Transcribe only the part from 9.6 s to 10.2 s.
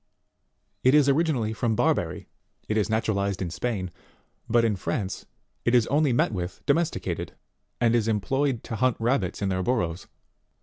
burrows.